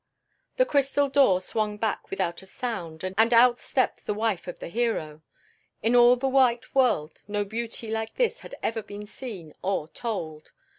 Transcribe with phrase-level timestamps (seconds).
[0.57, 4.67] The crystal door swung back without a sound, and out stepped the wife of the
[4.69, 5.21] hero.
[5.83, 10.49] In all the white world no beauty like this had ever been seen or told.